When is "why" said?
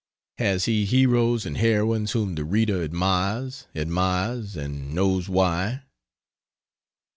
5.29-5.83